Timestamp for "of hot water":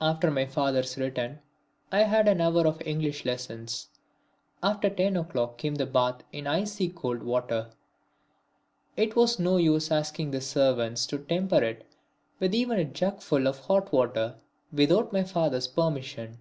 13.48-14.36